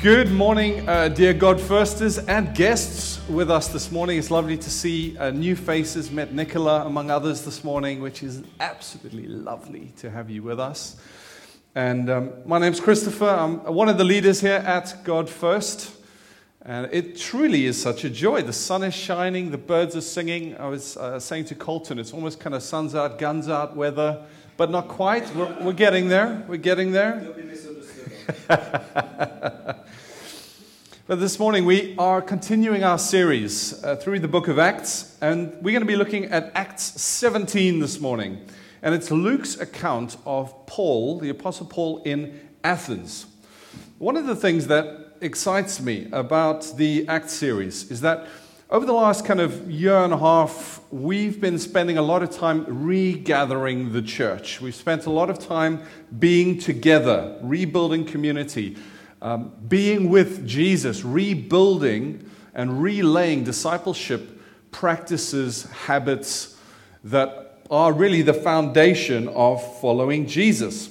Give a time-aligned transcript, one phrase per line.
[0.00, 4.16] Good morning, uh, dear God Firsters and guests with us this morning.
[4.16, 6.08] It's lovely to see uh, new faces.
[6.12, 10.94] Met Nicola, among others, this morning, which is absolutely lovely to have you with us.
[11.74, 13.26] And um, my name's Christopher.
[13.28, 15.90] I'm one of the leaders here at God First.
[16.62, 18.42] And it truly is such a joy.
[18.42, 20.56] The sun is shining, the birds are singing.
[20.58, 24.22] I was uh, saying to Colton, it's almost kind of sun's out, guns out weather,
[24.56, 25.34] but not quite.
[25.34, 26.44] We're, we're getting there.
[26.46, 27.34] We're getting there.
[31.08, 35.54] But this morning we are continuing our series uh, through the book of Acts, and
[35.62, 38.44] we're going to be looking at Acts 17 this morning.
[38.82, 43.24] And it's Luke's account of Paul, the Apostle Paul, in Athens.
[43.96, 48.26] One of the things that excites me about the Acts series is that
[48.68, 52.30] over the last kind of year and a half, we've been spending a lot of
[52.32, 54.60] time regathering the church.
[54.60, 55.80] We've spent a lot of time
[56.18, 58.76] being together, rebuilding community
[59.20, 66.56] um, being with Jesus, rebuilding and relaying discipleship practices, habits
[67.04, 70.90] that are really the foundation of following Jesus.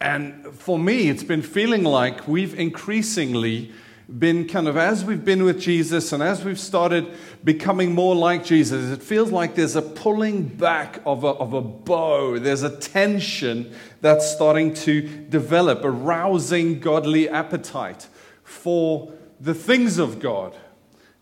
[0.00, 3.72] And for me, it's been feeling like we've increasingly
[4.08, 7.12] been kind of, as we've been with Jesus and as we've started
[7.42, 11.60] becoming more like Jesus, it feels like there's a pulling back of a, of a
[11.60, 12.38] bow.
[12.38, 18.06] There's a tension that's starting to develop, a rousing godly appetite
[18.44, 20.56] for the things of God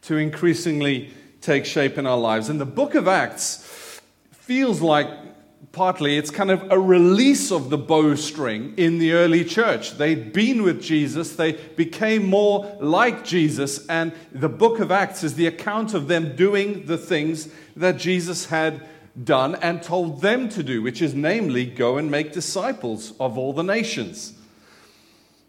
[0.03, 2.51] to increasingly take shape in our lives.
[2.51, 4.01] And the book of Acts
[4.33, 5.09] feels like
[5.75, 9.99] partly it's kind of a release of the bowstring in the early church.
[9.99, 15.35] They'd been with Jesus, they became more like Jesus, and the book of Acts is
[15.35, 18.87] the account of them doing the things that Jesus had
[19.23, 23.53] done and told them to do, which is namely go and make disciples of all
[23.53, 24.33] the nations.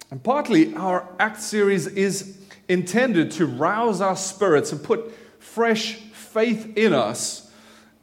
[0.09, 2.37] And partly our Act series is
[2.67, 7.51] intended to rouse our spirits and put fresh faith in us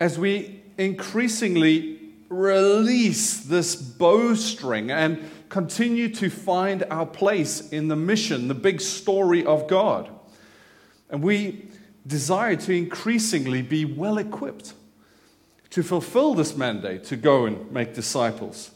[0.00, 1.91] as we increasingly
[2.32, 9.44] release this bowstring and continue to find our place in the mission, the big story
[9.44, 10.08] of God.
[11.10, 11.68] And we
[12.06, 14.72] desire to increasingly be well equipped
[15.70, 18.70] to fulfill this mandate to go and make disciples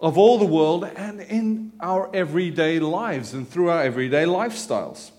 [0.00, 5.10] of all the world and in our everyday lives and through our everyday lifestyles.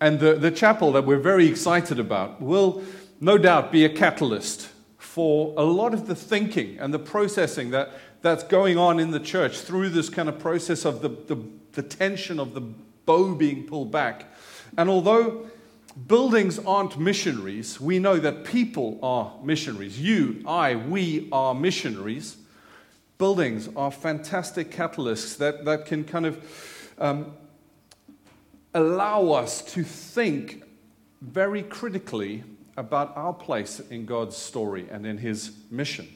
[0.00, 2.82] And the, the chapel that we're very excited about will
[3.20, 4.68] no doubt be a catalyst
[5.18, 7.90] for a lot of the thinking and the processing that,
[8.22, 11.42] that's going on in the church through this kind of process of the, the,
[11.72, 14.32] the tension of the bow being pulled back.
[14.76, 15.48] And although
[16.06, 20.00] buildings aren't missionaries, we know that people are missionaries.
[20.00, 22.36] You, I, we are missionaries.
[23.18, 27.32] Buildings are fantastic catalysts that, that can kind of um,
[28.72, 30.62] allow us to think
[31.20, 32.44] very critically
[32.78, 36.08] about our place in God's story and in His mission.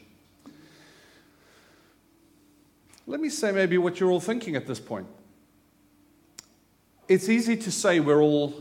[3.05, 5.09] Let me say maybe what you're all thinking at this point.
[7.09, 8.55] It's easy to say we're all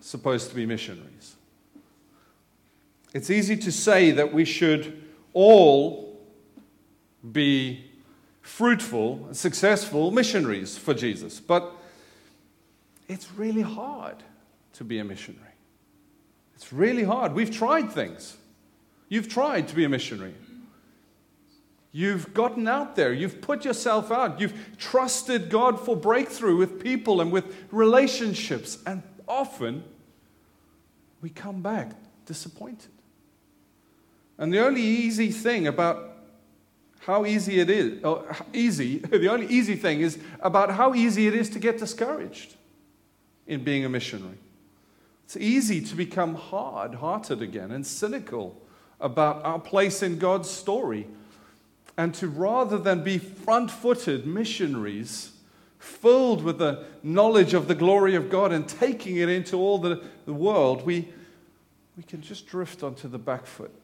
[0.00, 1.34] supposed to be missionaries.
[3.12, 5.02] It's easy to say that we should
[5.32, 6.20] all
[7.32, 7.84] be
[8.42, 11.72] fruitful successful missionaries for Jesus, but
[13.08, 14.16] it's really hard
[14.74, 15.47] to be a missionary.
[16.58, 17.34] It's really hard.
[17.34, 18.36] We've tried things.
[19.08, 20.34] You've tried to be a missionary.
[21.92, 23.12] You've gotten out there.
[23.12, 24.40] You've put yourself out.
[24.40, 28.78] You've trusted God for breakthrough with people and with relationships.
[28.84, 29.84] And often
[31.22, 31.92] we come back
[32.26, 32.90] disappointed.
[34.36, 36.10] And the only easy thing about
[36.98, 41.36] how easy it is, or easy, the only easy thing is about how easy it
[41.36, 42.56] is to get discouraged
[43.46, 44.38] in being a missionary.
[45.28, 48.58] It's easy to become hard hearted again and cynical
[48.98, 51.06] about our place in God's story.
[51.98, 55.32] And to rather than be front footed missionaries,
[55.78, 60.02] filled with the knowledge of the glory of God and taking it into all the,
[60.24, 61.06] the world, we,
[61.98, 63.74] we can just drift onto the back foot.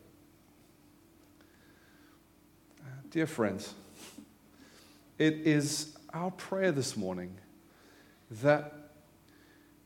[2.80, 3.74] Uh, dear friends,
[5.18, 7.34] it is our prayer this morning
[8.30, 8.83] that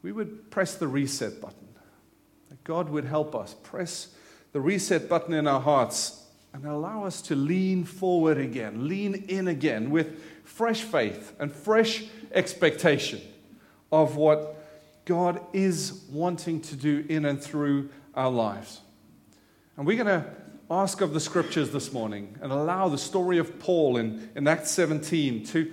[0.03, 1.69] we would press the reset button.
[2.49, 4.09] That God would help us press
[4.53, 9.49] the reset button in our hearts and allow us to lean forward again, lean in
[9.49, 13.21] again with fresh faith and fresh expectation
[13.93, 14.57] of what
[15.05, 18.81] God is wanting to do in and through our lives.
[19.77, 20.29] And we're going to
[20.71, 24.71] ask of the scriptures this morning and allow the story of Paul in, in Acts
[24.73, 25.73] 17 to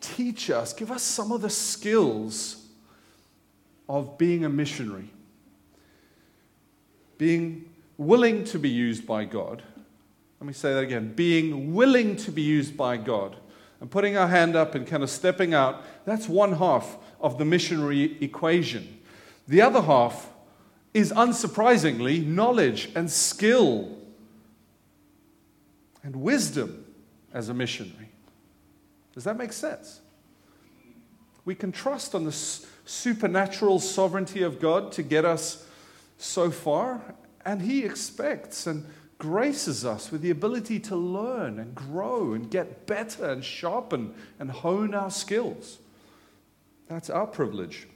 [0.00, 2.59] teach us, give us some of the skills
[3.90, 5.10] of being a missionary,
[7.18, 9.64] being willing to be used by God.
[10.38, 13.36] Let me say that again being willing to be used by God
[13.80, 15.82] and putting our hand up and kind of stepping out.
[16.04, 19.00] That's one half of the missionary equation.
[19.48, 20.30] The other half
[20.94, 23.98] is unsurprisingly knowledge and skill
[26.04, 26.84] and wisdom
[27.34, 28.10] as a missionary.
[29.14, 30.00] Does that make sense?
[31.44, 32.32] We can trust on the
[32.90, 35.64] supernatural sovereignty of God to get us
[36.18, 37.00] so far,
[37.44, 38.84] and He expects and
[39.16, 44.50] graces us with the ability to learn and grow and get better and sharpen and
[44.50, 45.78] hone our skills.
[46.88, 47.86] That's our privilege.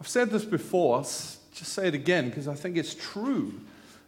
[0.00, 3.54] I've said this before, I'll just say it again because I think it's true.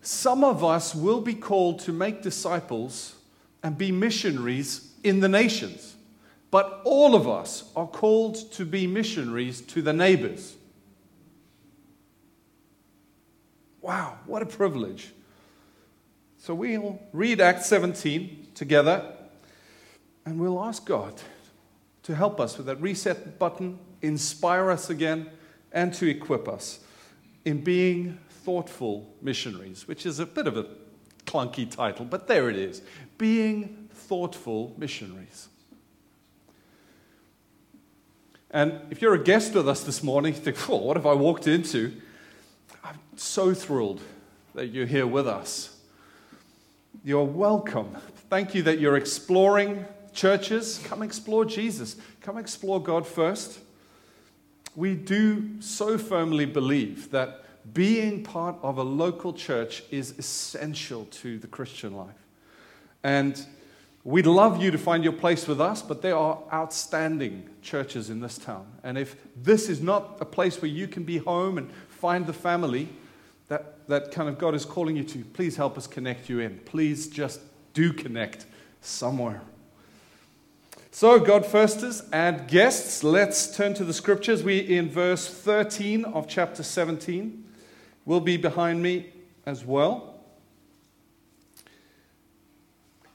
[0.02, 3.14] Some of us will be called to make disciples
[3.62, 5.87] and be missionaries in the nations,
[6.50, 10.56] but all of us are called to be missionaries to the neighbors.
[13.80, 15.12] Wow, what a privilege.
[16.38, 19.14] So we'll read Acts 17 together
[20.24, 21.20] and we'll ask God
[22.02, 25.28] to help us with that reset button, inspire us again,
[25.72, 26.80] and to equip us
[27.44, 30.66] in being thoughtful missionaries, which is a bit of a
[31.26, 32.82] clunky title, but there it is
[33.18, 35.48] being thoughtful missionaries.
[38.50, 41.12] And if you're a guest with us this morning, you think, oh, what have I
[41.12, 41.94] walked into?
[42.82, 44.00] I'm so thrilled
[44.54, 45.76] that you're here with us.
[47.04, 47.94] You're welcome.
[48.30, 50.80] Thank you that you're exploring churches.
[50.84, 51.96] Come explore Jesus.
[52.22, 53.60] Come explore God first.
[54.74, 61.38] We do so firmly believe that being part of a local church is essential to
[61.38, 62.26] the Christian life.
[63.02, 63.44] And
[64.08, 68.20] we'd love you to find your place with us, but there are outstanding churches in
[68.20, 68.66] this town.
[68.82, 72.32] And if this is not a place where you can be home and find the
[72.32, 72.88] family
[73.48, 76.58] that, that kind of God is calling you to, please help us connect you in.
[76.60, 77.40] Please just
[77.74, 78.46] do connect
[78.80, 79.42] somewhere.
[80.90, 84.42] So, God firsters and guests, let's turn to the scriptures.
[84.42, 87.44] We in verse 13 of chapter 17
[88.06, 89.10] will be behind me
[89.44, 90.17] as well.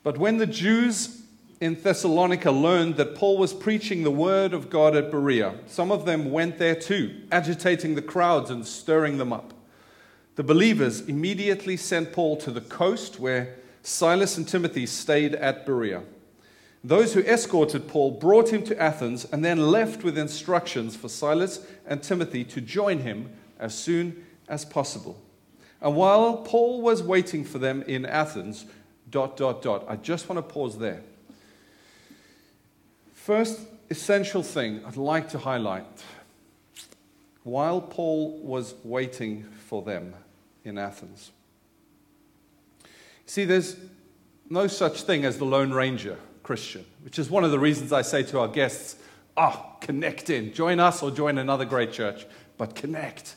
[0.03, 1.21] But when the Jews
[1.61, 6.05] in Thessalonica learned that Paul was preaching the word of God at Berea, some of
[6.05, 9.53] them went there too, agitating the crowds and stirring them up.
[10.35, 16.03] The believers immediately sent Paul to the coast where Silas and Timothy stayed at Berea.
[16.83, 21.65] Those who escorted Paul brought him to Athens and then left with instructions for Silas
[21.85, 25.21] and Timothy to join him as soon as possible.
[25.81, 28.66] And while Paul was waiting for them in Athens,
[29.13, 31.03] dot, dot, dot, I just want to pause there.
[33.13, 35.85] First essential thing I'd like to highlight
[37.43, 40.15] while Paul was waiting for them
[40.65, 41.31] in Athens.
[43.27, 43.75] See, there's
[44.49, 48.01] no such thing as the Lone Ranger Christian, which is one of the reasons I
[48.01, 48.95] say to our guests,
[49.37, 50.53] ah, oh, connect in.
[50.53, 52.25] Join us or join another great church,
[52.57, 53.35] but connect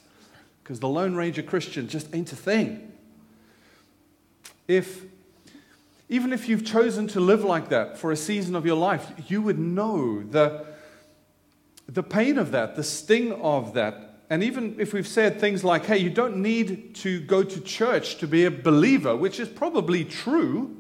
[0.63, 2.93] because the Lone Ranger Christian just ain't a thing.
[4.67, 5.03] If,
[6.09, 9.43] even if you've chosen to live like that for a season of your life, you
[9.43, 10.67] would know the,
[11.89, 14.21] the pain of that, the sting of that.
[14.31, 18.19] And even if we've said things like, hey, you don't need to go to church
[18.19, 20.77] to be a believer, which is probably true,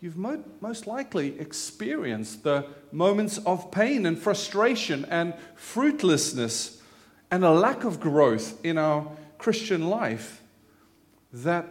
[0.00, 6.80] you've mo- most likely experienced the moments of pain and frustration and fruitlessness
[7.30, 10.42] and a lack of growth in our Christian life
[11.32, 11.66] that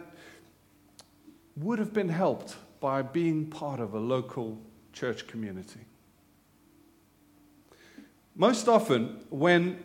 [1.62, 4.58] would have been helped by being part of a local
[4.92, 5.80] church community.
[8.36, 9.82] Most often, when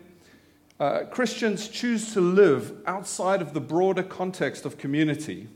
[0.80, 5.48] uh, Christians choose to live outside of the broader context of community,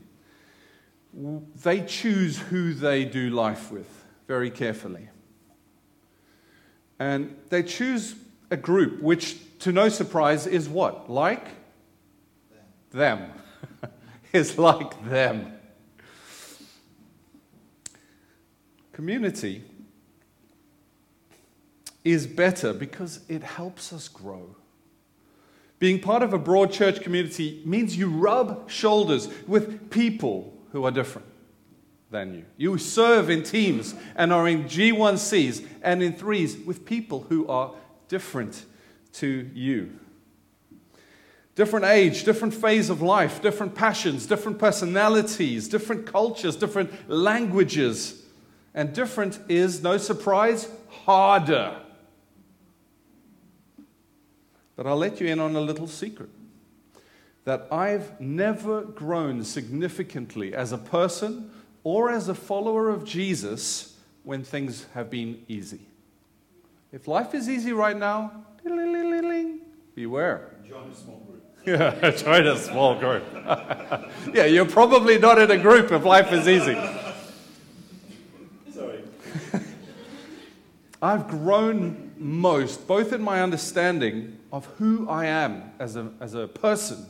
[1.62, 3.88] they choose who they do life with
[4.26, 5.08] very carefully.
[6.98, 8.14] And they choose
[8.50, 11.10] a group which to no surprise, is what?
[11.10, 11.46] Like?
[12.90, 13.30] Them.
[13.80, 13.90] them.
[14.32, 15.57] is like them.
[18.98, 19.62] Community
[22.02, 24.56] is better because it helps us grow.
[25.78, 30.90] Being part of a broad church community means you rub shoulders with people who are
[30.90, 31.28] different
[32.10, 32.44] than you.
[32.56, 37.74] You serve in teams and are in G1Cs and in threes with people who are
[38.08, 38.64] different
[39.12, 39.96] to you.
[41.54, 48.17] Different age, different phase of life, different passions, different personalities, different cultures, different languages.
[48.78, 50.68] And different is, no surprise,
[51.04, 51.80] harder.
[54.76, 56.28] But I'll let you in on a little secret
[57.44, 61.50] that I've never grown significantly as a person
[61.82, 65.80] or as a follower of Jesus when things have been easy.
[66.92, 68.44] If life is easy right now,
[69.96, 70.50] beware.
[70.68, 71.42] Join a small group.
[71.66, 73.24] Yeah, join a small group.
[74.32, 76.76] yeah, you're probably not in a group if life is easy.
[78.78, 79.02] Sorry.
[81.00, 86.48] I've grown most, both in my understanding of who I am as a, as a
[86.48, 87.06] person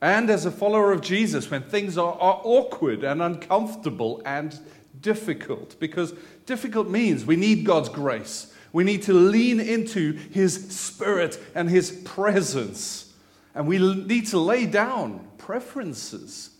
[0.00, 4.58] and as a follower of Jesus when things are, are awkward and uncomfortable and
[5.00, 5.78] difficult.
[5.80, 6.12] Because
[6.44, 8.52] difficult means we need God's grace.
[8.72, 13.14] We need to lean into His Spirit and His presence.
[13.54, 16.50] And we need to lay down preferences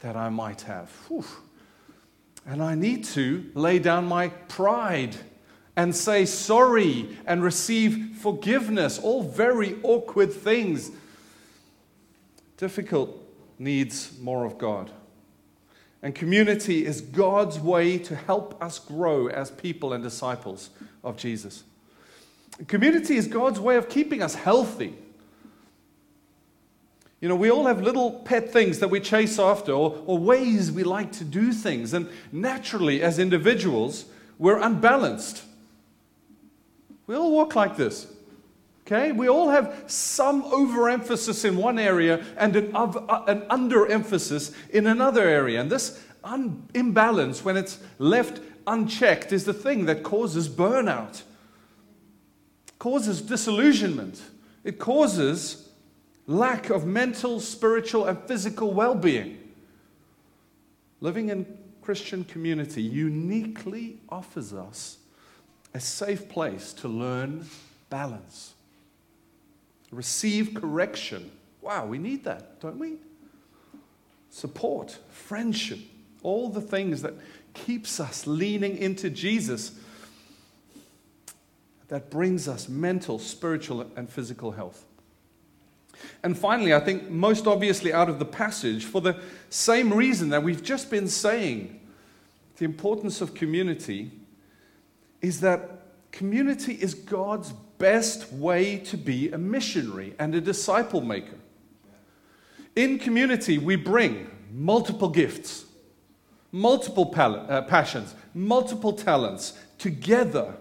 [0.00, 0.90] that I might have.
[1.08, 1.24] Whew.
[2.46, 5.16] And I need to lay down my pride
[5.76, 8.98] and say sorry and receive forgiveness.
[8.98, 10.90] All very awkward things.
[12.56, 13.16] Difficult
[13.58, 14.90] needs more of God.
[16.02, 20.70] And community is God's way to help us grow as people and disciples
[21.04, 21.64] of Jesus.
[22.66, 24.94] Community is God's way of keeping us healthy.
[27.20, 30.72] You know, we all have little pet things that we chase after or, or ways
[30.72, 31.92] we like to do things.
[31.92, 34.06] And naturally, as individuals,
[34.38, 35.44] we're unbalanced.
[37.10, 38.06] We all walk like this.
[38.86, 39.10] Okay?
[39.10, 45.26] We all have some overemphasis in one area and an, uh, an underemphasis in another
[45.26, 45.60] area.
[45.60, 51.22] And this un- imbalance, when it's left unchecked, is the thing that causes burnout,
[52.78, 54.22] causes disillusionment,
[54.62, 55.68] it causes
[56.28, 59.36] lack of mental, spiritual, and physical well being.
[61.00, 64.99] Living in Christian community uniquely offers us
[65.74, 67.46] a safe place to learn
[67.88, 68.54] balance,
[69.90, 71.30] receive correction.
[71.62, 72.94] Wow, we need that, don't we?
[74.30, 75.80] Support, friendship,
[76.22, 77.14] all the things that
[77.54, 79.72] keeps us leaning into Jesus
[81.88, 84.84] that brings us mental, spiritual, and physical health.
[86.22, 90.42] And finally, I think most obviously out of the passage, for the same reason that
[90.42, 91.80] we've just been saying,
[92.56, 94.12] the importance of community
[95.20, 101.38] is that community is God's best way to be a missionary and a disciple maker.
[102.76, 105.64] In community, we bring multiple gifts,
[106.52, 110.54] multiple pal- uh, passions, multiple talents together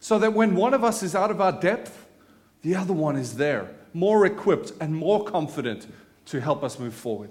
[0.00, 2.06] so that when one of us is out of our depth,
[2.62, 5.86] the other one is there, more equipped and more confident
[6.26, 7.30] to help us move forward.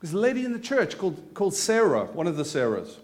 [0.00, 2.96] There's a lady in the church called, called Sarah, one of the Sarahs.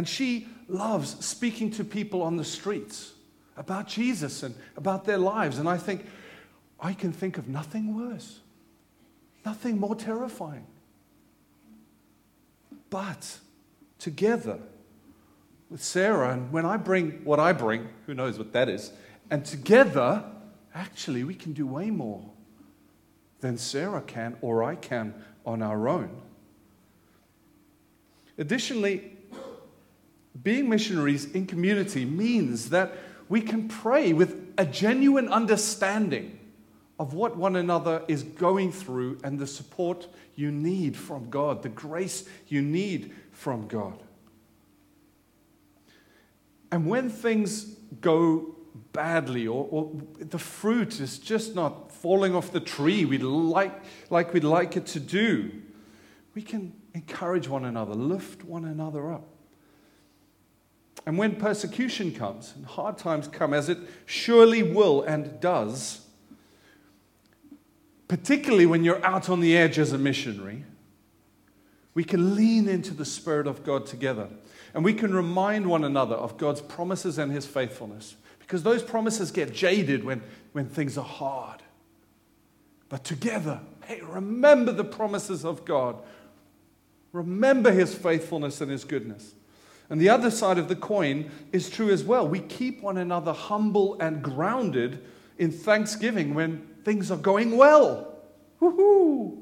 [0.00, 3.12] And she loves speaking to people on the streets
[3.58, 5.58] about Jesus and about their lives.
[5.58, 6.06] And I think,
[6.80, 8.40] I can think of nothing worse,
[9.44, 10.64] nothing more terrifying.
[12.88, 13.40] But
[13.98, 14.58] together
[15.68, 18.92] with Sarah, and when I bring what I bring, who knows what that is,
[19.30, 20.24] and together,
[20.74, 22.24] actually, we can do way more
[23.40, 25.12] than Sarah can or I can
[25.44, 26.22] on our own.
[28.38, 29.18] Additionally,
[30.42, 32.92] being missionaries in community means that
[33.28, 36.38] we can pray with a genuine understanding
[36.98, 41.68] of what one another is going through and the support you need from God, the
[41.68, 44.02] grace you need from God.
[46.70, 48.54] And when things go
[48.92, 53.72] badly or, or, the fruit is just not falling off the tree we'd like,
[54.10, 55.50] like we'd like it to do,
[56.34, 59.29] we can encourage one another, lift one another up.
[61.06, 66.06] And when persecution comes and hard times come, as it surely will and does,
[68.06, 70.64] particularly when you're out on the edge as a missionary,
[71.94, 74.28] we can lean into the Spirit of God together.
[74.74, 78.14] And we can remind one another of God's promises and His faithfulness.
[78.38, 81.62] Because those promises get jaded when, when things are hard.
[82.88, 85.96] But together, hey, remember the promises of God.
[87.12, 89.34] Remember his faithfulness and his goodness.
[89.90, 92.26] And the other side of the coin is true as well.
[92.26, 95.04] We keep one another humble and grounded
[95.36, 98.14] in thanksgiving when things are going well.
[98.60, 99.36] Woohoo!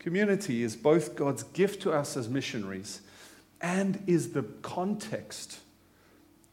[0.00, 3.02] Community is both God's gift to us as missionaries
[3.60, 5.60] and is the context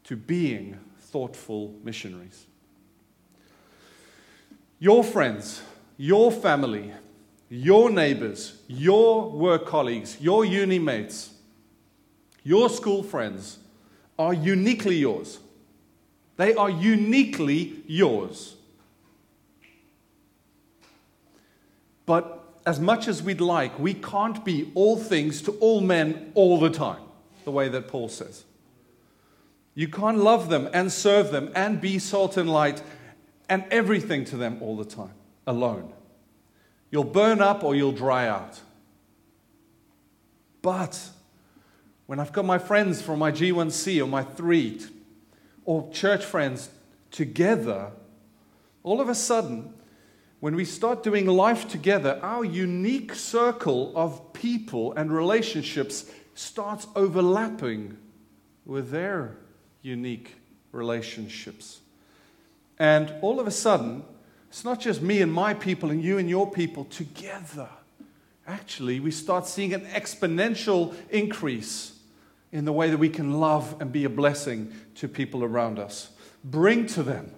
[0.04, 2.46] to being thoughtful missionaries.
[4.78, 5.62] Your friends,
[5.96, 6.92] your family,
[7.48, 11.30] your neighbors, your work colleagues, your uni mates,
[12.42, 13.58] your school friends
[14.18, 15.38] are uniquely yours.
[16.36, 18.56] They are uniquely yours.
[22.04, 26.58] But as much as we'd like, we can't be all things to all men all
[26.58, 27.02] the time,
[27.44, 28.44] the way that Paul says.
[29.74, 32.82] You can't love them and serve them and be salt and light
[33.48, 35.14] and everything to them all the time
[35.46, 35.92] alone.
[36.96, 38.58] You'll burn up or you'll dry out.
[40.62, 41.10] But
[42.06, 44.80] when I've got my friends from my G1C or my 3
[45.66, 46.70] or church friends
[47.10, 47.90] together,
[48.82, 49.74] all of a sudden,
[50.40, 57.98] when we start doing life together, our unique circle of people and relationships starts overlapping
[58.64, 59.36] with their
[59.82, 60.36] unique
[60.72, 61.80] relationships.
[62.78, 64.02] And all of a sudden,
[64.56, 67.68] it's not just me and my people and you and your people together.
[68.46, 71.98] Actually, we start seeing an exponential increase
[72.52, 76.08] in the way that we can love and be a blessing to people around us.
[76.42, 77.32] Bring to them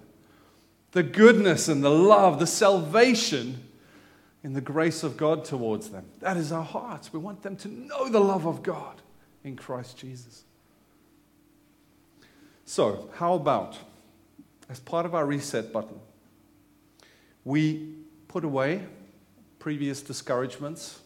[0.93, 3.65] the goodness and the love, the salvation
[4.45, 6.05] in the grace of God towards them.
[6.21, 7.13] That is our hearts.
[7.13, 9.03] We want them to know the love of God
[9.43, 10.45] in Christ Jesus.
[12.65, 13.77] So, how about,
[14.71, 15.99] as part of our reset button,
[17.49, 17.95] we
[18.29, 18.83] put away
[19.59, 21.01] previous discouragements,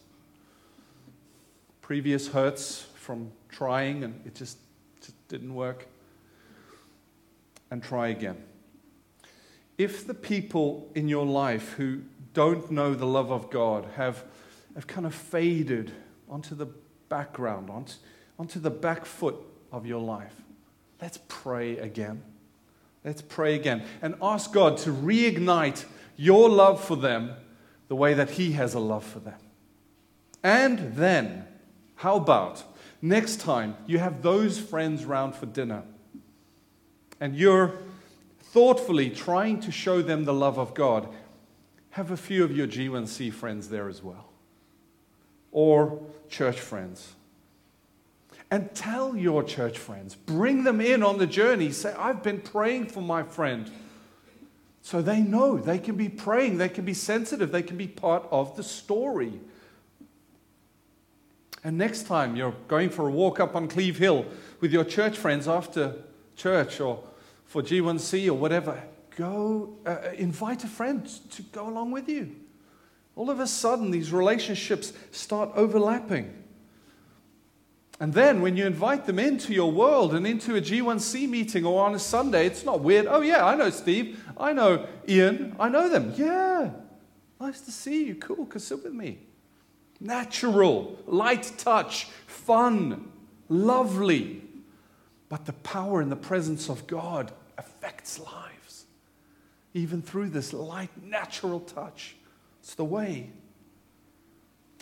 [1.79, 4.57] previous hurts from trying and it just,
[4.99, 5.87] just didn't work,
[7.71, 8.35] and try again.
[9.77, 12.01] If the people in your life who
[12.33, 14.25] don't know the love of God have,
[14.75, 15.93] have kind of faded
[16.29, 16.67] onto the
[17.07, 17.93] background, onto,
[18.37, 19.37] onto the back foot
[19.71, 20.35] of your life,
[21.01, 22.21] let's pray again.
[23.05, 27.33] Let's pray again and ask God to reignite your love for them
[27.87, 29.39] the way that He has a love for them.
[30.43, 31.45] And then,
[31.95, 32.63] how about
[33.01, 35.83] next time you have those friends round for dinner
[37.19, 37.77] and you're
[38.53, 41.07] thoughtfully trying to show them the love of God,
[41.91, 44.29] have a few of your G1C friends there as well,
[45.51, 47.13] or church friends.
[48.51, 51.71] And tell your church friends, bring them in on the journey.
[51.71, 53.71] Say, I've been praying for my friend.
[54.83, 58.27] So they know they can be praying, they can be sensitive, they can be part
[58.31, 59.39] of the story.
[61.63, 64.25] And next time you're going for a walk up on Cleeve Hill
[64.59, 65.95] with your church friends after
[66.35, 67.01] church or
[67.45, 68.83] for G1C or whatever,
[69.15, 72.35] go uh, invite a friend to go along with you.
[73.15, 76.42] All of a sudden, these relationships start overlapping.
[77.99, 81.85] And then when you invite them into your world and into a G1C meeting or
[81.85, 83.05] on a Sunday, it's not weird.
[83.07, 84.23] Oh, yeah, I know Steve.
[84.37, 85.55] I know Ian.
[85.59, 86.13] I know them.
[86.17, 86.71] Yeah.
[87.39, 88.15] Nice to see you.
[88.15, 88.45] Cool.
[88.45, 89.19] Come sit with me.
[89.99, 93.11] Natural, light touch, fun,
[93.47, 94.41] lovely.
[95.29, 98.85] But the power and the presence of God affects lives,
[99.73, 102.15] even through this light, natural touch.
[102.59, 103.29] It's the way.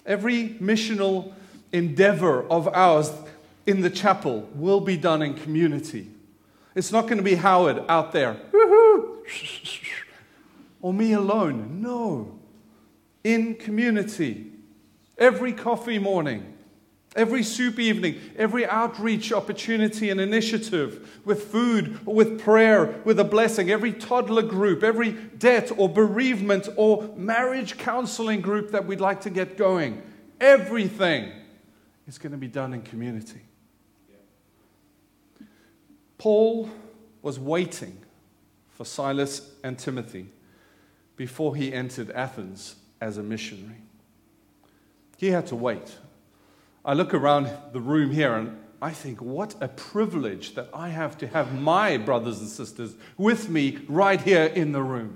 [0.06, 1.34] Every missional
[1.73, 3.12] endeavor of ours
[3.65, 6.10] in the chapel will be done in community.
[6.75, 8.38] It's not going to be Howard out there,
[10.81, 11.81] or me alone.
[11.81, 12.39] No.
[13.23, 14.47] In community.
[15.17, 16.57] Every coffee morning,
[17.15, 23.23] every soup evening, every outreach opportunity and initiative with food or with prayer, with a
[23.23, 29.21] blessing, every toddler group, every debt or bereavement or marriage counseling group that we'd like
[29.21, 30.01] to get going.
[30.39, 31.31] Everything
[32.12, 33.39] is going to be done in community.
[36.17, 36.69] Paul
[37.21, 37.97] was waiting
[38.69, 40.28] for Silas and Timothy
[41.15, 43.84] before he entered Athens as a missionary.
[45.15, 46.00] He had to wait.
[46.84, 51.17] I look around the room here and I think, what a privilege that I have
[51.19, 55.15] to have my brothers and sisters with me right here in the room.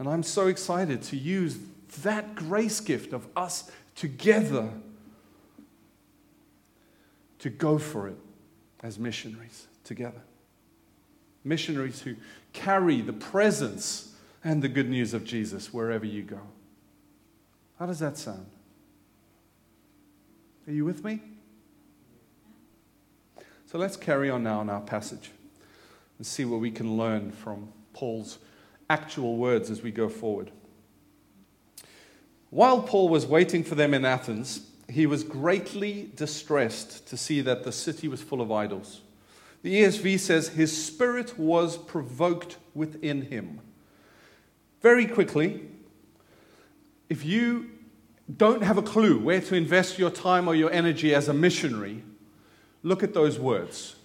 [0.00, 1.56] And I'm so excited to use
[2.02, 4.72] that grace gift of us together
[7.38, 8.16] to go for it
[8.82, 10.22] as missionaries together.
[11.44, 12.16] Missionaries who
[12.52, 16.40] carry the presence and the good news of Jesus wherever you go.
[17.78, 18.46] How does that sound?
[20.66, 21.20] Are you with me?
[23.66, 25.30] So let's carry on now in our passage
[26.18, 28.38] and see what we can learn from Paul's
[28.90, 30.50] actual words as we go forward.
[32.50, 37.62] While Paul was waiting for them in Athens, he was greatly distressed to see that
[37.64, 39.02] the city was full of idols.
[39.62, 43.60] The ESV says his spirit was provoked within him.
[44.80, 45.68] Very quickly,
[47.08, 47.70] if you
[48.34, 52.02] don't have a clue where to invest your time or your energy as a missionary,
[52.82, 53.96] look at those words.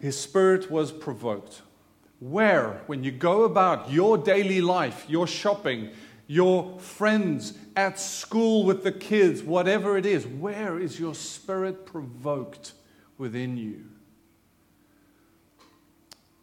[0.00, 1.62] His spirit was provoked.
[2.20, 5.90] Where, when you go about your daily life, your shopping,
[6.28, 12.74] your friends at school with the kids, whatever it is, where is your spirit provoked
[13.16, 13.84] within you?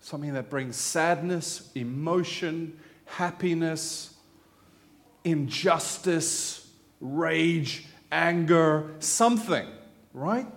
[0.02, 4.16] Something that brings sadness, emotion, happiness,
[5.24, 6.68] injustice,
[7.00, 9.68] rage, anger, something,
[10.14, 10.48] right?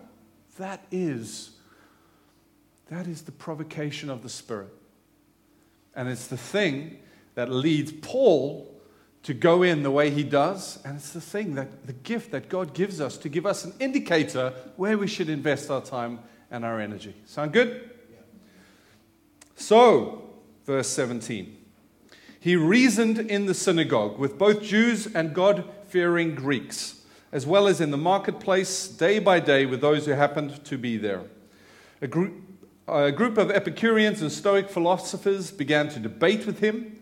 [0.56, 1.50] That is
[2.88, 4.72] that is the provocation of the spirit.
[5.94, 6.98] And it's the thing
[7.34, 8.77] that leads Paul
[9.24, 12.48] to go in the way he does, and it's the thing that the gift that
[12.48, 16.64] God gives us to give us an indicator where we should invest our time and
[16.64, 17.14] our energy.
[17.26, 17.90] Sound good?
[19.56, 20.30] So,
[20.64, 21.56] verse 17.
[22.40, 27.02] He reasoned in the synagogue with both Jews and God fearing Greeks,
[27.32, 30.96] as well as in the marketplace day by day with those who happened to be
[30.96, 31.22] there.
[32.00, 32.34] A group,
[32.86, 37.00] a group of Epicureans and Stoic philosophers began to debate with him.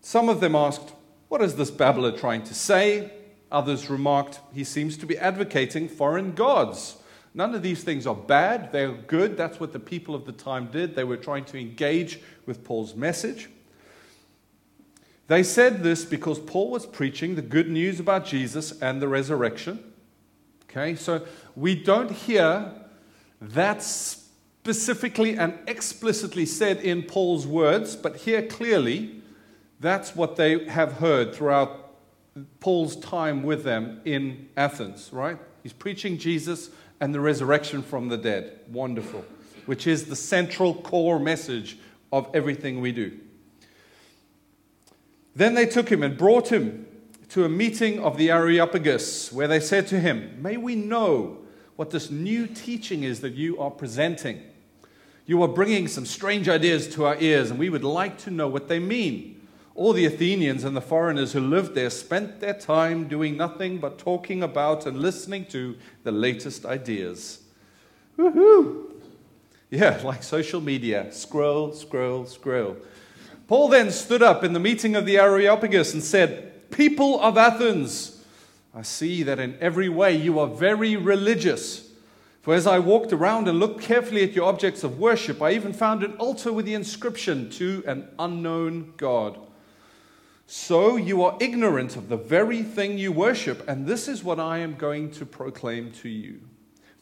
[0.00, 0.92] Some of them asked,
[1.34, 3.10] What is this babbler trying to say?
[3.50, 6.98] Others remarked, He seems to be advocating foreign gods.
[7.34, 9.36] None of these things are bad, they're good.
[9.36, 10.94] That's what the people of the time did.
[10.94, 13.48] They were trying to engage with Paul's message.
[15.26, 19.92] They said this because Paul was preaching the good news about Jesus and the resurrection.
[20.70, 22.72] Okay, so we don't hear
[23.40, 29.22] that specifically and explicitly said in Paul's words, but here clearly,
[29.80, 31.94] that's what they have heard throughout
[32.60, 35.38] Paul's time with them in Athens, right?
[35.62, 38.60] He's preaching Jesus and the resurrection from the dead.
[38.68, 39.24] Wonderful.
[39.66, 41.78] Which is the central core message
[42.12, 43.18] of everything we do.
[45.34, 46.86] Then they took him and brought him
[47.30, 51.38] to a meeting of the Areopagus, where they said to him, May we know
[51.76, 54.40] what this new teaching is that you are presenting.
[55.26, 58.46] You are bringing some strange ideas to our ears, and we would like to know
[58.46, 59.33] what they mean.
[59.74, 63.98] All the Athenians and the foreigners who lived there spent their time doing nothing but
[63.98, 67.42] talking about and listening to the latest ideas.
[68.16, 68.92] Woohoo!
[69.70, 71.12] Yeah, like social media.
[71.12, 72.76] Scroll, scroll, scroll.
[73.48, 78.24] Paul then stood up in the meeting of the Areopagus and said, People of Athens,
[78.74, 81.90] I see that in every way you are very religious.
[82.42, 85.72] For as I walked around and looked carefully at your objects of worship, I even
[85.72, 89.38] found an altar with the inscription to an unknown God.
[90.46, 94.58] So you are ignorant of the very thing you worship, and this is what I
[94.58, 96.40] am going to proclaim to you.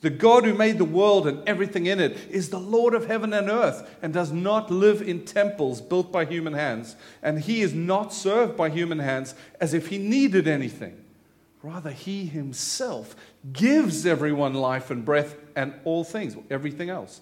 [0.03, 3.33] The God who made the world and everything in it is the Lord of heaven
[3.33, 6.97] and earth and does not live in temples built by human hands.
[7.23, 11.05] And he is not served by human hands as if he needed anything.
[11.63, 13.15] Rather, he himself
[13.53, 17.21] gives everyone life and breath and all things, everything else.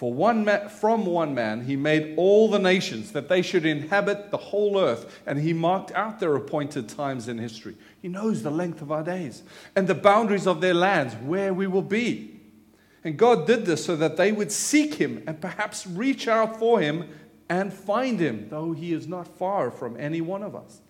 [0.00, 4.38] For one from one man he made all the nations that they should inhabit the
[4.38, 7.76] whole earth, and he marked out their appointed times in history.
[8.00, 9.42] He knows the length of our days
[9.76, 12.40] and the boundaries of their lands, where we will be.
[13.04, 16.80] And God did this so that they would seek him and perhaps reach out for
[16.80, 17.06] him
[17.50, 20.80] and find him, though he is not far from any one of us.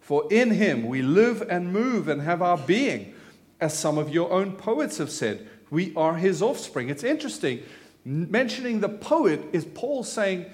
[0.00, 3.12] For in him we live and move and have our being.
[3.60, 6.88] As some of your own poets have said, we are his offspring.
[6.88, 7.62] It's interesting.
[8.04, 10.46] Mentioning the poet is Paul saying,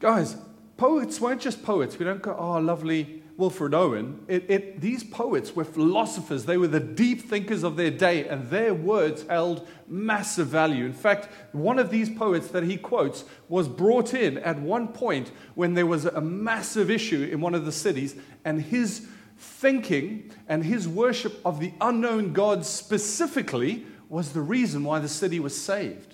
[0.00, 0.36] guys,
[0.76, 1.98] poets weren't just poets.
[1.98, 6.44] We don't go, oh, lovely Wilfred Owen, it, it, these poets were philosophers.
[6.44, 10.84] They were the deep thinkers of their day, and their words held massive value.
[10.84, 15.32] In fact, one of these poets that he quotes was brought in at one point
[15.56, 20.64] when there was a massive issue in one of the cities, and his thinking and
[20.64, 26.13] his worship of the unknown God specifically was the reason why the city was saved,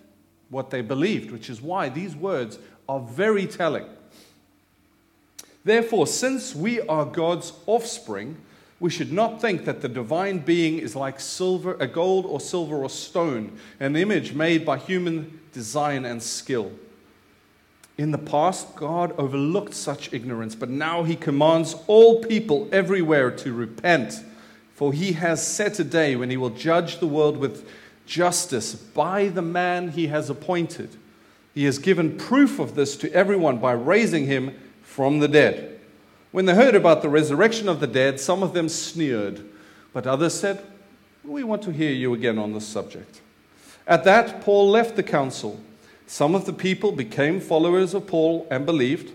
[0.51, 2.59] what they believed, which is why these words
[2.89, 3.87] are very telling.
[5.65, 8.37] Therefore, since we are God's offspring,
[8.79, 12.83] we should not think that the divine being is like silver, a gold or silver
[12.83, 16.73] or stone, an image made by human design and skill.
[17.99, 23.53] In the past, God overlooked such ignorance, but now he commands all people everywhere to
[23.53, 24.25] repent
[24.81, 27.69] For he has set a day when he will judge the world with
[28.11, 30.91] justice by the man he has appointed.
[31.55, 35.79] He has given proof of this to everyone by raising him from the dead.
[36.33, 39.49] When they heard about the resurrection of the dead, some of them sneered,
[39.93, 40.65] but others said,
[41.25, 43.21] We want to hear you again on this subject.
[43.87, 45.61] At that, Paul left the council.
[46.07, 49.13] Some of the people became followers of Paul and believed,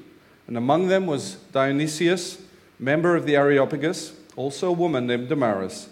[0.47, 2.41] and among them was Dionysius,
[2.79, 5.89] member of the Areopagus, also a woman named Damaris,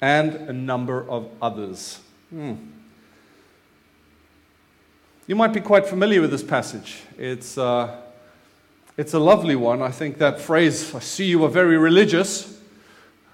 [0.00, 2.00] and a number of others.
[2.30, 2.54] Hmm.
[5.26, 7.02] You might be quite familiar with this passage.
[7.18, 8.00] It's, uh,
[8.96, 9.82] it's a lovely one.
[9.82, 12.58] I think that phrase, I see you are very religious,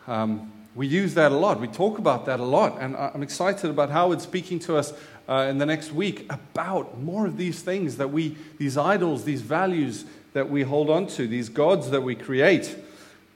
[0.07, 1.61] um, we use that a lot.
[1.61, 2.79] We talk about that a lot.
[2.81, 4.93] And I'm excited about how it's speaking to us
[5.29, 9.41] uh, in the next week about more of these things that we, these idols, these
[9.41, 12.77] values that we hold on to, these gods that we create.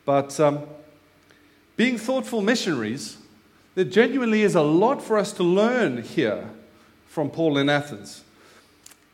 [0.04, 0.66] But um,
[1.76, 3.18] being thoughtful missionaries,
[3.78, 6.50] there genuinely is a lot for us to learn here
[7.06, 8.24] from Paul in Athens.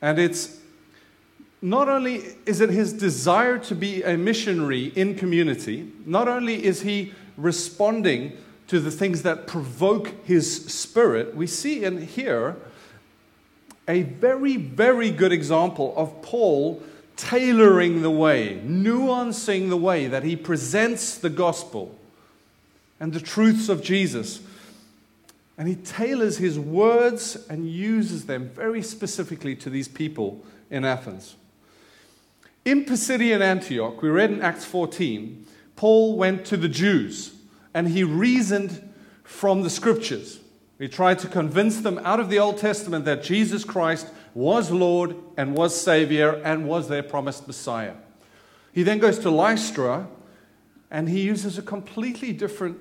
[0.00, 0.59] And it's
[1.61, 6.81] not only is it his desire to be a missionary in community, not only is
[6.81, 12.57] he responding to the things that provoke his spirit, we see in here
[13.87, 16.83] a very, very good example of Paul
[17.18, 21.94] tailoring the way, nuancing the way that he presents the gospel
[22.98, 24.40] and the truths of Jesus.
[25.56, 31.36] And he tailors his words and uses them very specifically to these people in Athens.
[32.64, 37.34] In Pisidian Antioch, we read in Acts 14, Paul went to the Jews
[37.72, 40.40] and he reasoned from the scriptures.
[40.78, 45.14] He tried to convince them out of the Old Testament that Jesus Christ was Lord
[45.36, 47.94] and was Savior and was their promised Messiah.
[48.72, 50.08] He then goes to Lystra
[50.90, 52.78] and he uses a completely different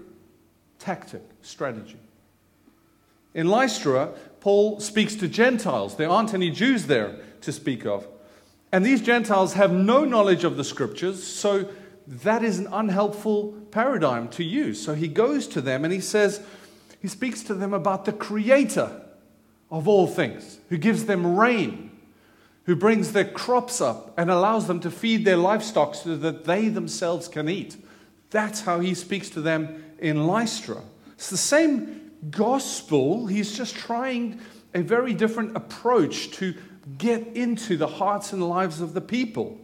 [0.79, 1.97] tactic, strategy.
[3.33, 5.95] In Lystra, Paul speaks to Gentiles.
[5.95, 8.07] There aren't any Jews there to speak of.
[8.71, 11.69] And these Gentiles have no knowledge of the scriptures, so
[12.07, 14.83] that is an unhelpful paradigm to use.
[14.83, 16.41] So he goes to them and he says,
[17.01, 19.01] he speaks to them about the creator
[19.69, 21.91] of all things, who gives them rain,
[22.65, 26.69] who brings their crops up and allows them to feed their livestock so that they
[26.69, 27.75] themselves can eat.
[28.29, 30.81] That's how he speaks to them in Lystra.
[31.13, 34.39] It's the same gospel, he's just trying
[34.73, 36.55] a very different approach to
[36.97, 39.57] get into the hearts and lives of the people.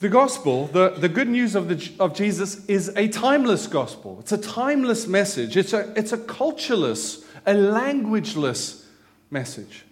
[0.00, 4.18] The gospel, the, the good news of, the, of Jesus, is a timeless gospel.
[4.20, 5.56] It's a timeless message.
[5.56, 8.84] It's a, it's a cultureless, a languageless
[9.30, 9.84] message.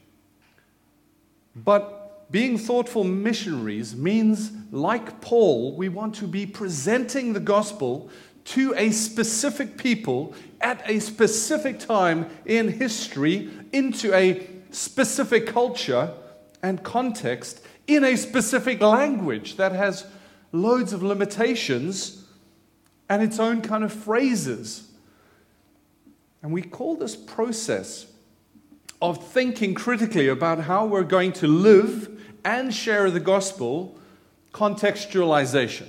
[1.54, 8.10] But being thoughtful missionaries means, like Paul, we want to be presenting the gospel
[8.44, 16.12] to a specific people at a specific time in history, into a specific culture
[16.62, 20.06] and context in a specific language that has
[20.52, 22.24] loads of limitations
[23.08, 24.88] and its own kind of phrases.
[26.42, 28.06] And we call this process
[29.02, 32.08] of thinking critically about how we're going to live
[32.44, 33.98] and share the gospel
[34.52, 35.88] contextualization.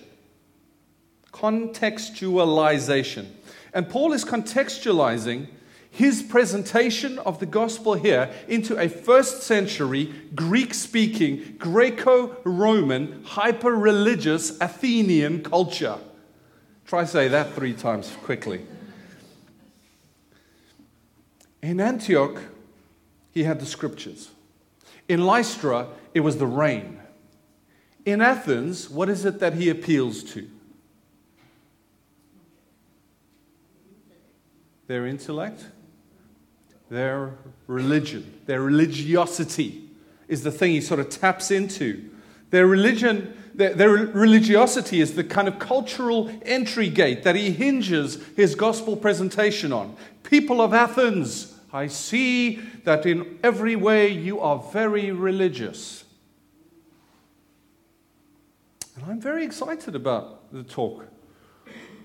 [1.32, 3.28] Contextualization.
[3.74, 5.48] And Paul is contextualizing
[5.90, 13.76] his presentation of the gospel here into a first century Greek speaking, Greco Roman, hyper
[13.76, 15.98] religious Athenian culture.
[16.86, 18.66] Try say that three times quickly.
[21.62, 22.42] In Antioch,
[23.32, 24.32] he had the scriptures.
[25.08, 27.00] In Lystra, it was the rain.
[28.06, 30.48] In Athens, what is it that he appeals to?
[34.92, 35.64] Their intellect?
[36.90, 39.90] Their religion, their religiosity
[40.28, 42.10] is the thing he sort of taps into.
[42.50, 48.22] Their religion, their, their, religiosity is the kind of cultural entry gate that he hinges
[48.36, 49.96] his gospel presentation on.
[50.24, 56.04] People of Athens, I see that in every way you are very religious.
[58.98, 61.06] And I'm very excited about the talk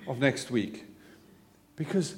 [0.07, 0.85] of next week
[1.75, 2.15] because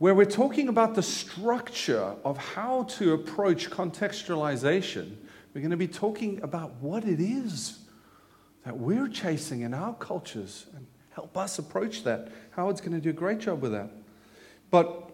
[0.00, 5.14] where we're talking about the structure of how to approach contextualization,
[5.52, 7.80] we're going to be talking about what it is
[8.64, 12.28] that we're chasing in our cultures and help us approach that.
[12.52, 13.90] Howard's going to do a great job with that.
[14.70, 15.10] But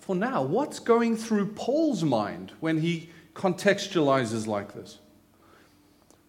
[0.00, 4.98] for now, what's going through Paul's mind when he contextualizes like this?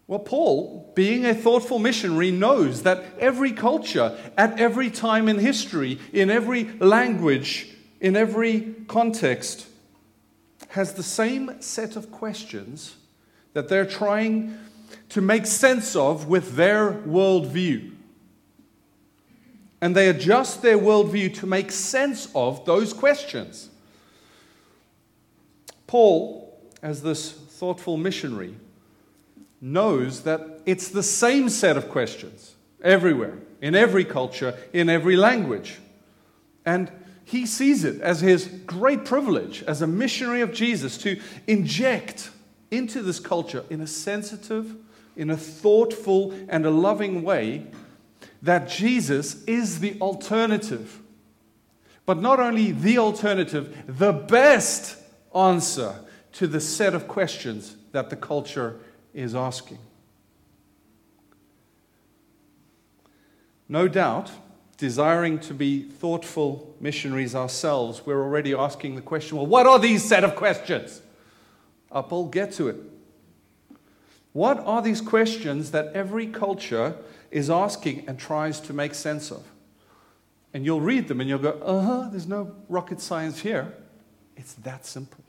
[0.08, 6.00] Well, Paul, being a thoughtful missionary, knows that every culture, at every time in history,
[6.14, 9.68] in every language, in every context,
[10.70, 12.96] has the same set of questions
[13.54, 14.60] that they're trying
[15.10, 17.92] to make sense of with their worldview.
[19.82, 23.70] And they adjust their worldview to make sense of those questions.
[25.88, 28.56] Paul, as this thoughtful missionary,
[29.66, 35.80] knows that it's the same set of questions everywhere, in every culture, in every language.
[36.64, 36.92] And
[37.24, 42.30] he sees it as his great privilege as a missionary of Jesus to inject
[42.70, 44.76] into this culture in a sensitive,
[45.16, 47.66] in a thoughtful, and a loving way
[48.44, 51.00] that Jesus is the alternative.
[52.06, 54.96] But not only the alternative, the best
[55.34, 55.96] answer
[56.34, 58.80] to the set of questions that the culture
[59.16, 59.80] is asking.
[63.68, 64.30] No doubt,
[64.78, 70.04] desiring to be thoughtful missionaries ourselves, we're already asking the question well, what are these
[70.04, 71.02] set of questions?
[71.92, 72.76] Up, I'll get to it.
[74.34, 76.98] What are these questions that every culture
[77.32, 79.46] is asking and tries to make sense of?
[80.54, 83.74] And you'll read them and you'll go, uh huh, there's no rocket science here.
[84.36, 85.24] It's that simple.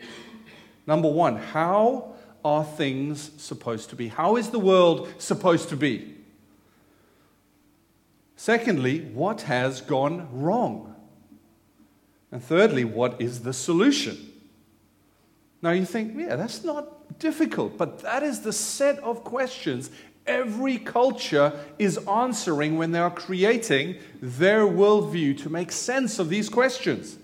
[0.89, 2.16] Number one, how
[2.47, 4.07] are things supposed to be?
[4.07, 6.15] How is the world supposed to be?
[8.37, 10.95] Secondly, what has gone wrong?
[12.31, 14.31] And thirdly, what is the solution?
[15.61, 19.91] Now you think, yeah, that's not difficult, but that is the set of questions
[20.25, 26.49] every culture is answering when they are creating their worldview to make sense of these
[26.49, 27.19] questions.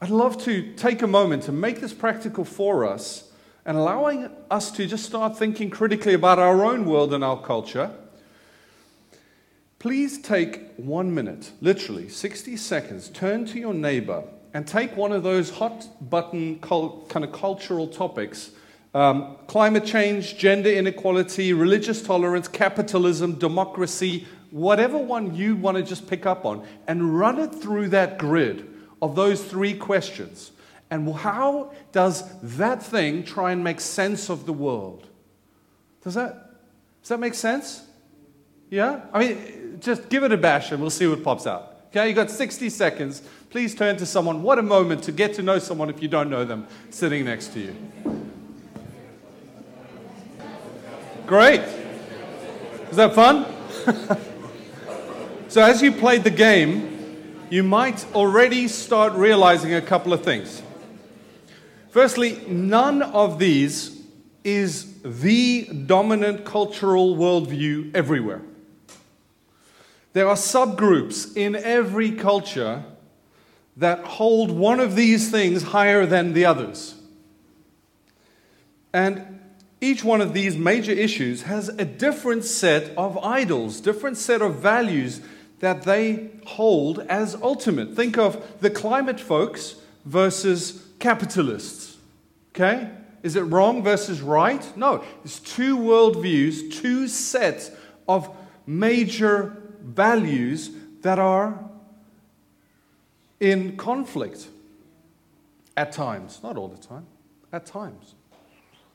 [0.00, 3.28] I'd love to take a moment to make this practical for us
[3.64, 7.90] and allowing us to just start thinking critically about our own world and our culture,
[9.78, 15.22] please take one minute, literally 60 seconds, turn to your neighbor and take one of
[15.22, 18.52] those hot button kind of cultural topics
[18.94, 26.06] um, climate change, gender inequality, religious tolerance, capitalism, democracy, whatever one you want to just
[26.06, 28.68] pick up on, and run it through that grid
[29.00, 30.52] of those three questions.
[30.92, 35.08] And how does that thing try and make sense of the world?
[36.04, 36.50] Does that,
[37.00, 37.82] does that make sense?
[38.68, 39.00] Yeah?
[39.10, 41.86] I mean, just give it a bash and we'll see what pops out.
[41.86, 43.22] Okay, you've got 60 seconds.
[43.48, 44.42] Please turn to someone.
[44.42, 47.54] What a moment to get to know someone if you don't know them sitting next
[47.54, 47.74] to you.
[51.26, 51.62] Great.
[52.90, 53.46] Is that fun?
[55.48, 60.62] so, as you played the game, you might already start realizing a couple of things.
[61.92, 64.00] Firstly, none of these
[64.44, 68.40] is the dominant cultural worldview everywhere.
[70.14, 72.82] There are subgroups in every culture
[73.76, 76.94] that hold one of these things higher than the others.
[78.94, 79.40] And
[79.82, 84.54] each one of these major issues has a different set of idols, different set of
[84.54, 85.20] values
[85.60, 87.94] that they hold as ultimate.
[87.94, 89.74] Think of the climate folks
[90.06, 91.96] versus capitalists.
[92.54, 92.88] Okay?
[93.22, 94.64] Is it wrong versus right?
[94.76, 95.04] No.
[95.24, 97.70] It's two worldviews, two sets
[98.08, 98.34] of
[98.66, 100.70] major values
[101.02, 101.58] that are
[103.40, 104.46] in conflict
[105.76, 106.40] at times.
[106.42, 107.06] Not all the time,
[107.52, 108.14] at times.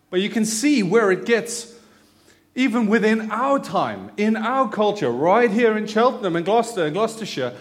[0.10, 1.74] But you can see where it gets
[2.56, 7.54] even within our time, in our culture, right here in Cheltenham and Gloucester and Gloucestershire,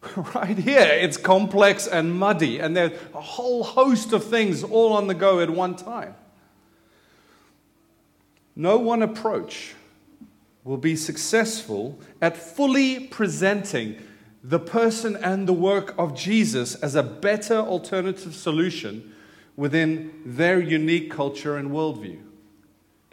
[0.34, 5.06] right here, it's complex and muddy, and there's a whole host of things all on
[5.06, 6.14] the go at one time.
[8.54, 9.74] No one approach
[10.64, 13.96] will be successful at fully presenting
[14.42, 19.14] the person and the work of Jesus as a better alternative solution
[19.56, 22.20] within their unique culture and worldview.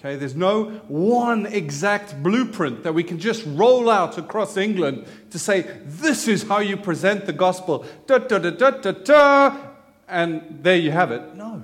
[0.06, 5.40] Okay, there's no one exact blueprint that we can just roll out across England to
[5.40, 7.84] say, this is how you present the gospel.
[8.06, 9.58] Da, da, da, da, da, da,
[10.08, 11.34] and there you have it.
[11.34, 11.64] No.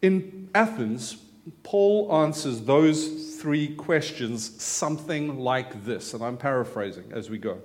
[0.00, 1.18] In Athens,
[1.64, 7.58] Paul answers those three questions something like this, and I'm paraphrasing as we go.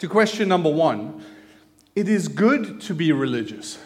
[0.00, 1.24] To question number one,
[1.94, 3.78] it is good to be religious.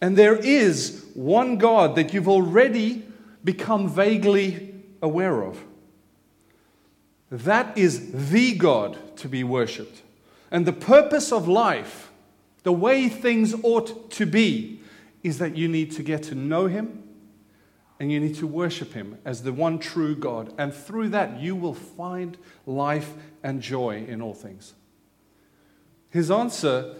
[0.00, 3.04] And there is one God that you've already
[3.44, 5.62] become vaguely aware of.
[7.30, 10.02] That is the God to be worshipped.
[10.50, 12.10] And the purpose of life,
[12.64, 14.80] the way things ought to be,
[15.22, 17.02] is that you need to get to know Him
[18.00, 20.52] and you need to worship Him as the one true God.
[20.58, 22.36] And through that, you will find
[22.66, 24.72] life and joy in all things.
[26.08, 26.96] His answer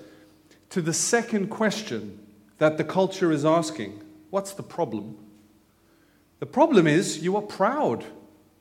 [0.69, 2.20] to the second question
[2.61, 5.17] that the culture is asking what's the problem?
[6.39, 8.05] The problem is you are proud.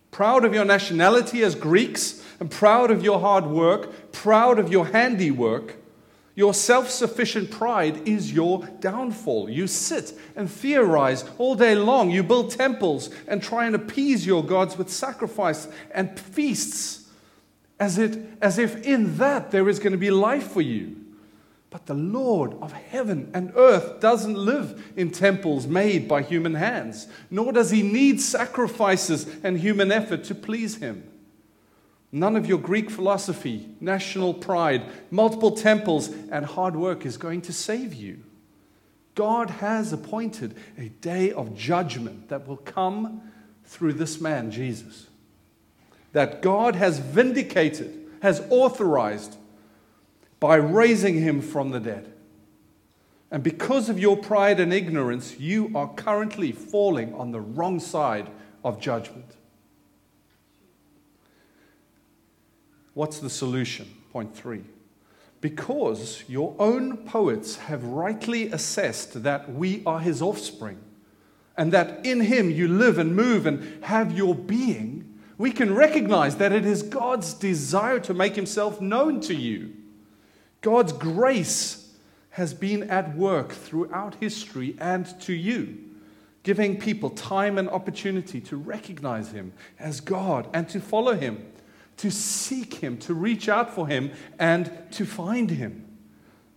[0.09, 4.87] Proud of your nationality as Greeks, and proud of your hard work, proud of your
[4.87, 5.75] handiwork.
[6.33, 9.49] Your self sufficient pride is your downfall.
[9.49, 12.09] You sit and theorize all day long.
[12.09, 17.09] You build temples and try and appease your gods with sacrifice and feasts,
[17.79, 20.95] as, it, as if in that there is going to be life for you.
[21.71, 27.07] But the Lord of heaven and earth doesn't live in temples made by human hands,
[27.29, 31.03] nor does he need sacrifices and human effort to please him.
[32.11, 37.53] None of your Greek philosophy, national pride, multiple temples, and hard work is going to
[37.53, 38.23] save you.
[39.13, 43.21] God has appointed a day of judgment that will come
[43.65, 45.07] through this man, Jesus.
[46.13, 49.37] That God has vindicated, has authorized
[50.39, 52.13] by raising him from the dead.
[53.31, 58.29] And because of your pride and ignorance, you are currently falling on the wrong side
[58.63, 59.35] of judgment.
[62.93, 63.87] What's the solution?
[64.11, 64.63] Point three.
[65.41, 70.79] Because your own poets have rightly assessed that we are his offspring,
[71.55, 76.37] and that in him you live and move and have your being, we can recognize
[76.37, 79.73] that it is God's desire to make himself known to you.
[80.61, 81.93] God's grace
[82.31, 85.77] has been at work throughout history and to you,
[86.43, 91.45] giving people time and opportunity to recognize Him as God and to follow Him,
[91.97, 95.85] to seek Him, to reach out for Him, and to find Him.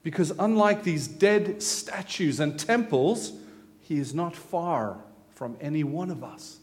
[0.03, 3.32] Because unlike these dead statues and temples,
[3.80, 4.98] He is not far
[5.34, 6.59] from any one of us.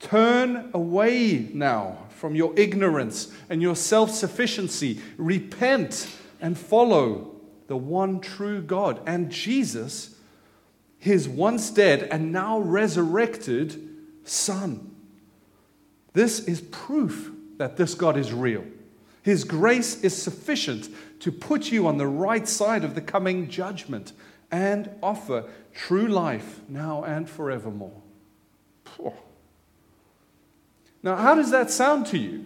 [0.00, 5.00] Turn away now from your ignorance and your self sufficiency.
[5.16, 6.08] Repent
[6.40, 7.34] and follow
[7.66, 10.16] the one true God and Jesus,
[10.98, 13.88] his once dead and now resurrected
[14.24, 14.94] Son.
[16.12, 18.64] This is proof that this God is real.
[19.22, 20.88] His grace is sufficient
[21.20, 24.12] to put you on the right side of the coming judgment
[24.50, 25.44] and offer
[25.74, 28.02] true life now and forevermore.
[31.08, 32.44] Now, how does that sound to you?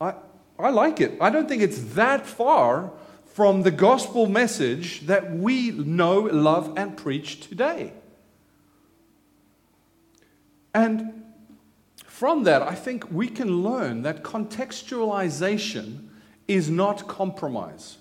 [0.00, 0.14] I,
[0.58, 1.18] I like it.
[1.20, 2.92] I don't think it's that far
[3.26, 7.92] from the gospel message that we know, love, and preach today.
[10.72, 11.24] And
[12.06, 16.08] from that, I think we can learn that contextualization
[16.48, 17.98] is not compromise.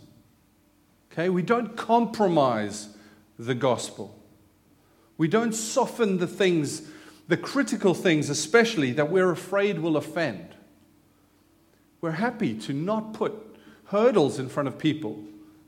[1.12, 1.28] Okay?
[1.28, 2.88] We don't compromise
[3.38, 4.18] the gospel.
[5.18, 6.84] We don't soften the things
[7.30, 10.56] the critical things, especially, that we're afraid will offend.
[12.02, 13.34] We're happy to not put
[13.86, 15.24] hurdles in front of people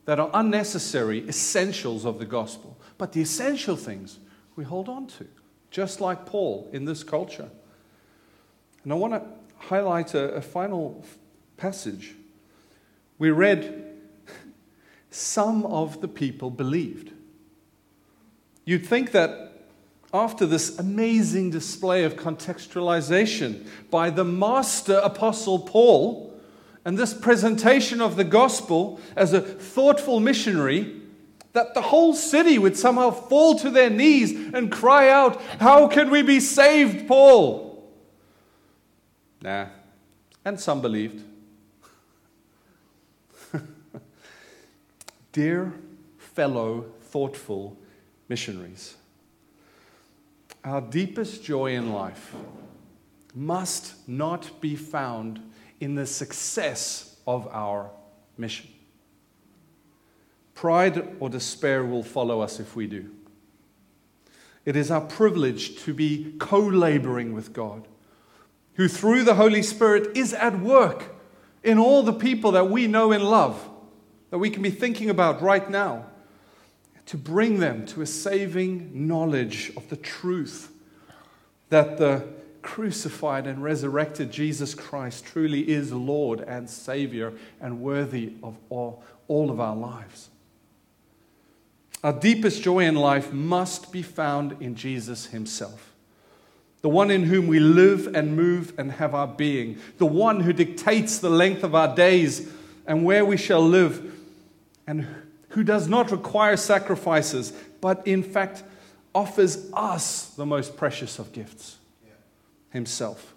[0.06, 2.80] that are unnecessary essentials of the gospel.
[2.98, 4.18] But the essential things
[4.56, 5.28] we hold on to,
[5.70, 7.50] just like Paul in this culture.
[8.84, 9.22] And I want to
[9.58, 11.06] highlight a, a final
[11.58, 12.16] passage.
[13.20, 13.86] We read,
[15.12, 17.12] some of the people believed.
[18.66, 19.51] You'd think that
[20.14, 26.40] after this amazing display of contextualization by the master apostle Paul
[26.84, 31.02] and this presentation of the gospel as a thoughtful missionary,
[31.54, 36.10] that the whole city would somehow fall to their knees and cry out, How can
[36.10, 37.90] we be saved, Paul?
[39.42, 39.68] Nah.
[40.44, 41.24] And some believed.
[45.32, 45.74] Dear
[46.18, 47.78] fellow thoughtful
[48.28, 48.96] missionaries.
[50.64, 52.36] Our deepest joy in life
[53.34, 55.42] must not be found
[55.80, 57.90] in the success of our
[58.38, 58.70] mission.
[60.54, 63.10] Pride or despair will follow us if we do.
[64.64, 67.88] It is our privilege to be co laboring with God,
[68.76, 71.16] who through the Holy Spirit is at work
[71.64, 73.68] in all the people that we know and love,
[74.30, 76.06] that we can be thinking about right now
[77.12, 80.72] to bring them to a saving knowledge of the truth
[81.68, 82.26] that the
[82.62, 89.52] crucified and resurrected Jesus Christ truly is Lord and Savior and worthy of all, all
[89.52, 90.30] of our lives.
[92.02, 95.92] Our deepest joy in life must be found in Jesus Himself,
[96.82, 100.54] the one in whom we live and move and have our being, the one who
[100.54, 102.50] dictates the length of our days
[102.88, 104.18] and where we shall live,
[104.88, 105.06] and
[105.52, 108.64] who does not require sacrifices, but in fact
[109.14, 111.78] offers us the most precious of gifts
[112.72, 113.34] Himself.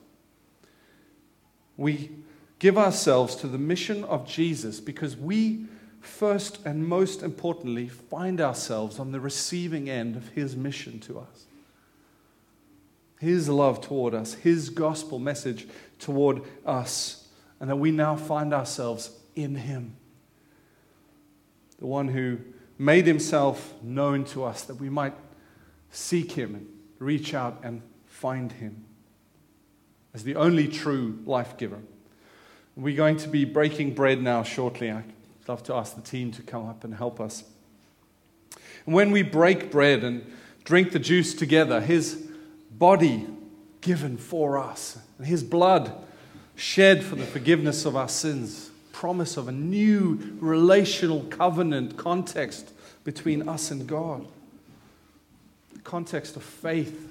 [1.77, 2.11] We
[2.59, 5.67] give ourselves to the mission of Jesus because we,
[6.01, 11.47] first and most importantly, find ourselves on the receiving end of His mission to us.
[13.19, 15.67] His love toward us, His gospel message
[15.99, 17.27] toward us,
[17.59, 19.97] and that we now find ourselves in Him.
[21.85, 22.39] The one who
[22.79, 25.13] made Himself known to us that we might
[25.91, 26.67] seek Him and
[26.99, 28.87] reach out and find Him
[30.15, 31.81] as the only true life giver.
[32.75, 34.91] We're going to be breaking bread now shortly.
[34.91, 35.05] I'd
[35.47, 37.45] love to ask the team to come up and help us.
[38.87, 40.25] And when we break bread and
[40.65, 42.15] drink the juice together, his
[42.71, 43.27] body
[43.83, 45.93] given for us, and his blood
[46.57, 48.71] shed for the forgiveness of our sins,
[49.05, 52.73] promise of a new relational covenant context
[53.05, 54.27] between us and God,
[55.83, 57.07] context of faith,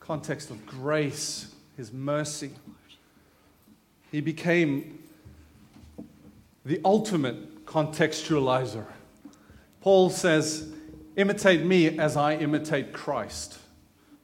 [0.00, 2.52] context of grace, his mercy.
[4.10, 4.98] He became
[6.64, 8.86] the ultimate contextualizer.
[9.82, 10.72] Paul says,
[11.16, 13.58] Imitate me as I imitate Christ.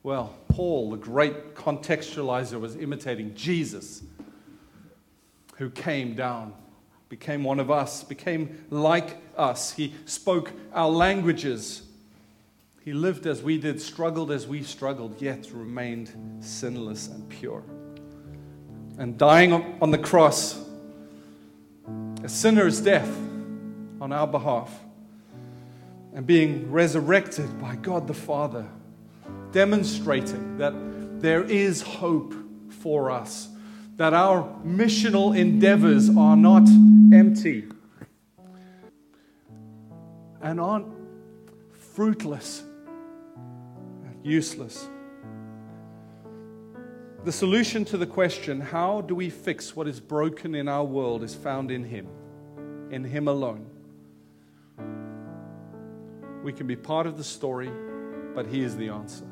[0.03, 4.03] Well, Paul, the great contextualizer, was imitating Jesus,
[5.53, 6.55] who came down,
[7.09, 9.73] became one of us, became like us.
[9.73, 11.83] He spoke our languages.
[12.85, 17.63] He lived as we did, struggled as we struggled, yet remained sinless and pure
[18.99, 20.63] and dying on the cross,
[22.23, 23.11] a sinner's death
[24.01, 24.73] on our behalf,
[26.15, 28.67] and being resurrected by God the Father,
[29.51, 30.75] demonstrating that
[31.21, 32.35] there is hope
[32.69, 33.49] for us,
[34.03, 36.69] that our missional endeavors are not
[37.15, 37.69] empty
[40.41, 40.93] and aren't
[41.71, 42.65] fruitless
[43.37, 44.89] and useless.
[47.23, 51.23] The solution to the question, how do we fix what is broken in our world,
[51.23, 52.09] is found in Him,
[52.91, 53.65] in Him alone.
[56.43, 57.71] We can be part of the story,
[58.35, 59.32] but He is the answer.